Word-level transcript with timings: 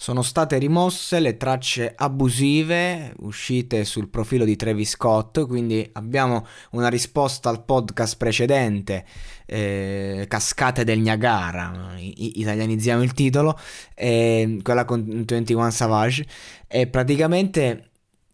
Sono 0.00 0.22
state 0.22 0.56
rimosse 0.56 1.20
le 1.20 1.36
tracce 1.36 1.92
abusive 1.94 3.12
uscite 3.18 3.84
sul 3.84 4.08
profilo 4.08 4.46
di 4.46 4.56
Travis 4.56 4.92
Scott, 4.92 5.46
quindi 5.46 5.86
abbiamo 5.92 6.46
una 6.70 6.88
risposta 6.88 7.50
al 7.50 7.66
podcast 7.66 8.16
precedente, 8.16 9.04
eh, 9.44 10.24
Cascate 10.26 10.84
del 10.84 11.00
Niagara, 11.00 11.98
I- 11.98 12.40
italianizziamo 12.40 13.02
il 13.02 13.12
titolo, 13.12 13.58
eh, 13.94 14.60
quella 14.62 14.86
con 14.86 15.22
21 15.26 15.70
Savage, 15.70 16.26
e 16.66 16.86
praticamente 16.86 17.89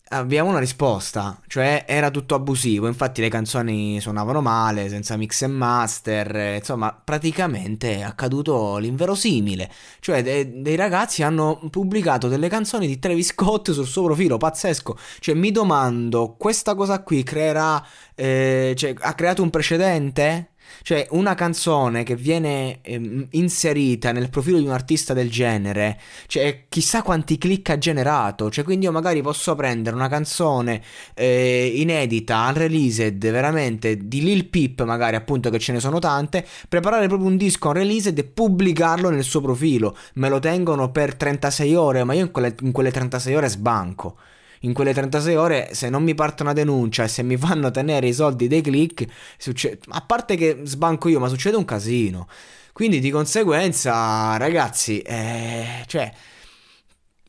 abbiamo 0.09 0.51
una 0.51 0.59
risposta, 0.61 1.41
cioè 1.49 1.85
era 1.87 2.11
tutto 2.11 2.35
abusivo, 2.35 2.87
infatti 2.87 3.21
le 3.21 3.29
canzoni 3.29 4.01
suonavano 4.01 4.41
male, 4.41 4.89
senza 4.89 5.17
mix 5.17 5.43
e 5.43 5.47
master, 5.49 6.57
insomma 6.59 6.93
praticamente 6.93 7.97
è 7.97 8.03
accaduto 8.03 8.77
l'inverosimile, 8.77 9.71
cioè 10.01 10.23
de- 10.23 10.62
dei 10.62 10.77
ragazzi 10.77 11.23
hanno 11.23 11.61
pubblicato 11.71 12.29
delle 12.29 12.49
canzoni 12.49 12.87
di 12.87 12.99
Travis 12.99 13.29
Scott 13.29 13.73
sul 13.73 13.87
suo 13.87 14.05
profilo, 14.05 14.37
pazzesco, 14.37 14.97
cioè 15.19 15.34
mi 15.34 15.51
domando, 15.51 16.37
questa 16.39 16.75
cosa 16.75 17.03
qui 17.03 17.23
creerà, 17.25 17.84
eh, 18.15 18.75
cioè 18.77 18.95
ha 18.99 19.15
creato 19.15 19.43
un 19.43 19.51
precedente? 19.51 20.50
Cioè, 20.82 21.06
una 21.10 21.34
canzone 21.34 22.03
che 22.03 22.16
viene 22.16 22.78
ehm, 22.82 23.28
inserita 23.31 24.12
nel 24.12 24.31
profilo 24.31 24.59
di 24.59 24.65
un 24.65 24.72
artista 24.72 25.12
del 25.15 25.31
genere, 25.31 25.99
cioè, 26.27 26.65
chissà 26.69 27.03
quanti 27.03 27.38
click 27.38 27.71
ha 27.71 27.78
generato. 27.78 28.50
Cioè, 28.50 28.65
quindi 28.65 28.87
io 28.87 28.93
magari 28.93 29.22
posso 29.22 29.55
prendere 29.55 29.97
una 29.97 30.09
canzone 30.09 30.82
eh, 31.15 31.72
inedita, 31.76 32.47
unreleased, 32.49 33.19
veramente, 33.19 33.97
di 34.09 34.22
Lil 34.22 34.47
Peep, 34.47 34.84
magari 34.84 35.16
appunto 35.16 35.50
che 35.50 35.59
ce 35.59 35.72
ne 35.72 35.81
sono 35.81 35.99
tante, 35.99 36.47
preparare 36.69 37.09
proprio 37.09 37.28
un 37.28 37.37
disco 37.37 37.69
unreleased 37.69 38.19
e 38.19 38.25
pubblicarlo 38.25 39.10
nel 39.10 39.25
suo 39.25 39.41
profilo. 39.41 39.97
Me 40.15 40.28
lo 40.28 40.38
tengono 40.38 40.91
per 40.91 41.15
36 41.15 41.75
ore, 41.75 42.05
ma 42.05 42.15
io 42.15 42.25
in 42.25 42.31
quelle, 42.31 42.55
in 42.60 42.72
quelle 42.72 42.91
36 42.91 43.34
ore 43.34 43.49
sbanco 43.49 44.16
in 44.61 44.72
quelle 44.72 44.93
36 44.93 45.37
ore 45.37 45.69
se 45.72 45.89
non 45.89 46.03
mi 46.03 46.15
parte 46.15 46.43
una 46.43 46.53
denuncia 46.53 47.05
e 47.05 47.09
se 47.09 47.22
mi 47.22 47.37
fanno 47.37 47.71
tenere 47.71 48.09
i 48.09 48.12
soldi 48.12 48.49
dei 48.49 48.61
click, 48.62 49.05
succede, 49.39 49.78
a 49.89 50.00
parte 50.00 50.37
che 50.37 50.61
sbanco 50.65 51.09
io, 51.09 51.21
ma 51.21 51.28
succede 51.28 51.56
un 51.56 51.65
casino. 51.65 52.28
Quindi 52.72 53.00
di 53.00 53.11
conseguenza, 53.11 54.37
ragazzi, 54.37 55.00
eh, 55.00 55.83
cioè, 55.87 56.12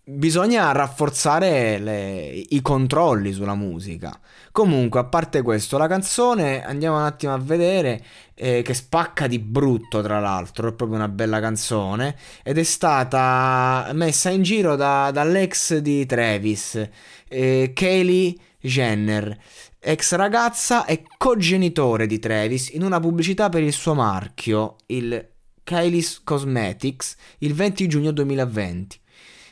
bisogna 0.10 0.72
rafforzare 0.72 1.80
le, 1.80 2.46
i 2.50 2.62
controlli 2.62 3.34
sulla 3.34 3.56
musica. 3.56 4.18
Comunque, 4.52 5.02
a 5.02 5.04
parte 5.04 5.42
questo, 5.42 5.78
la 5.78 5.88
canzone 5.88 6.66
andiamo 6.66 6.98
un 6.98 7.04
attimo 7.04 7.34
a 7.34 7.38
vedere 7.38 8.04
eh, 8.34 8.62
che 8.62 8.74
spacca 8.74 9.28
di 9.28 9.40
brutto, 9.40 10.02
tra 10.02 10.20
l'altro, 10.20 10.70
è 10.70 10.74
proprio 10.74 10.98
una 10.98 11.10
bella 11.10 11.42
canzone 11.42 12.16
ed 12.44 12.58
è 12.58 12.64
stata 12.64 13.90
messa 13.94 14.30
in 14.30 14.44
giro 14.44 14.76
da, 14.76 15.12
dall'ex 15.12 15.78
di 15.78 16.06
Travis, 16.06 16.90
eh, 17.28 17.72
Kaylee 17.74 18.36
Jenner, 18.62 19.38
ex 19.80 20.16
ragazza 20.16 20.86
e 20.86 21.04
cogenitore 21.18 22.08
di 22.08 22.18
Travis 22.20 22.70
in 22.70 22.84
una 22.84 23.00
pubblicità 23.00 23.50
per 23.50 23.62
il 23.62 23.74
suo 23.74 23.94
marchio, 23.94 24.78
il 24.88 25.36
Kylie's 25.64 26.22
Cosmetics, 26.24 27.16
il 27.40 27.54
20 27.54 27.88
giugno 27.88 28.12
2020. 28.12 29.00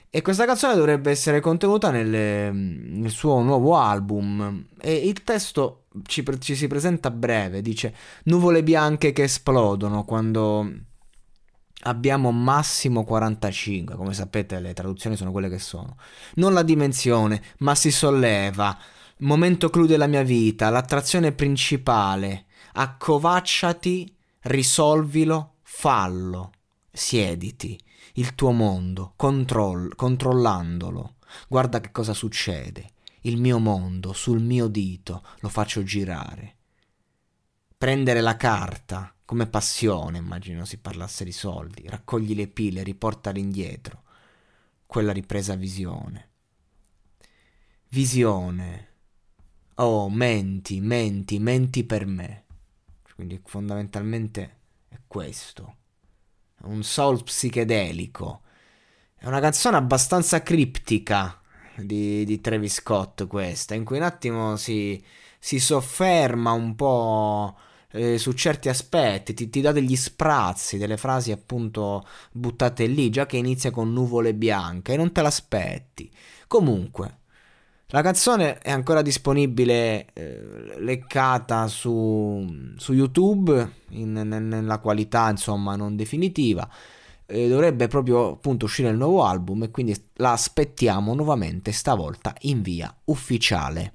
E 0.09 0.21
questa 0.21 0.45
canzone 0.45 0.75
dovrebbe 0.75 1.11
essere 1.11 1.41
contenuta 1.41 1.91
nel, 1.91 2.53
nel 2.53 3.11
suo 3.11 3.41
nuovo 3.41 3.75
album. 3.75 4.65
E 4.79 4.93
il 4.93 5.23
testo 5.23 5.87
ci, 6.03 6.23
ci, 6.39 6.55
si 6.55 6.67
presenta 6.67 7.11
breve, 7.11 7.61
dice 7.61 7.93
nuvole 8.23 8.63
bianche 8.63 9.11
che 9.11 9.23
esplodono 9.23 10.05
quando 10.05 10.71
abbiamo 11.81 12.31
massimo 12.31 13.03
45, 13.03 13.95
come 13.95 14.13
sapete 14.13 14.59
le 14.59 14.73
traduzioni 14.73 15.15
sono 15.15 15.31
quelle 15.31 15.49
che 15.49 15.59
sono. 15.59 15.97
Non 16.35 16.53
la 16.53 16.63
dimensione, 16.63 17.41
ma 17.59 17.75
si 17.75 17.91
solleva. 17.91 18.77
Momento 19.19 19.69
clou 19.69 19.85
della 19.85 20.07
mia 20.07 20.23
vita, 20.23 20.69
l'attrazione 20.69 21.33
principale. 21.33 22.45
Accovacciati, 22.73 24.15
risolvilo, 24.41 25.55
fallo, 25.61 26.51
siediti 26.91 27.79
il 28.13 28.35
tuo 28.35 28.51
mondo, 28.51 29.13
controll- 29.15 29.95
controllandolo. 29.95 31.15
Guarda 31.47 31.81
che 31.81 31.91
cosa 31.91 32.13
succede. 32.13 32.91
Il 33.21 33.37
mio 33.37 33.59
mondo 33.59 34.13
sul 34.13 34.41
mio 34.41 34.67
dito 34.67 35.23
lo 35.39 35.49
faccio 35.49 35.83
girare. 35.83 36.55
Prendere 37.77 38.21
la 38.21 38.37
carta 38.37 39.13
come 39.25 39.47
passione, 39.47 40.19
immagino 40.19 40.65
si 40.65 40.77
parlasse 40.77 41.23
di 41.23 41.31
soldi. 41.31 41.87
Raccogli 41.87 42.35
le 42.35 42.47
pile, 42.47 42.83
riportale 42.83 43.39
indietro. 43.39 44.03
Quella 44.85 45.11
ripresa 45.11 45.55
visione. 45.55 46.29
Visione. 47.89 48.89
Oh, 49.75 50.09
menti, 50.09 50.79
menti, 50.79 51.39
menti 51.39 51.83
per 51.83 52.05
me. 52.05 52.43
Quindi 53.15 53.41
fondamentalmente 53.43 54.59
è 54.87 54.99
questo 55.07 55.77
un 56.65 56.83
soul 56.83 57.23
psichedelico. 57.23 58.41
È 59.15 59.27
una 59.27 59.39
canzone 59.39 59.77
abbastanza 59.77 60.41
criptica 60.43 61.39
di, 61.75 62.25
di 62.25 62.41
Travis 62.41 62.75
Scott 62.75 63.27
questa, 63.27 63.73
in 63.75 63.83
cui 63.83 63.97
un 63.97 64.03
attimo 64.03 64.55
si, 64.55 65.03
si 65.39 65.59
sofferma 65.59 66.51
un 66.51 66.75
po' 66.75 67.57
eh, 67.91 68.17
su 68.17 68.33
certi 68.33 68.69
aspetti, 68.69 69.33
ti, 69.33 69.49
ti, 69.49 69.61
dà 69.61 69.71
degli 69.71 69.95
sprazzi, 69.95 70.77
delle 70.77 70.97
frasi 70.97 71.31
appunto 71.31 72.05
buttate 72.31 72.85
lì, 72.85 73.09
già 73.09 73.25
che 73.25 73.37
inizia 73.37 73.71
con 73.71 73.93
nuvole 73.93 74.33
bianche 74.33 74.93
e 74.93 74.97
non 74.97 75.11
te 75.11 75.21
l'aspetti. 75.21 76.11
Comunque, 76.47 77.19
la 77.89 78.01
canzone 78.01 78.57
è 78.57 78.71
ancora 78.71 79.01
disponibile 79.01 80.07
eh, 80.13 80.79
leccata 80.79 81.67
su, 81.67 82.73
su 82.77 82.93
YouTube 82.93 83.71
in, 83.89 84.11
nella 84.11 84.79
qualità 84.79 85.29
insomma 85.29 85.75
non 85.75 85.95
definitiva. 85.95 86.67
Eh, 87.27 87.47
dovrebbe 87.47 87.87
proprio 87.87 88.33
appunto 88.33 88.65
uscire 88.65 88.89
il 88.89 88.97
nuovo 88.97 89.23
album 89.23 89.63
e 89.63 89.71
quindi 89.71 89.95
la 90.15 90.31
aspettiamo 90.31 91.13
nuovamente 91.13 91.71
stavolta 91.71 92.35
in 92.41 92.61
via 92.61 92.93
ufficiale. 93.05 93.94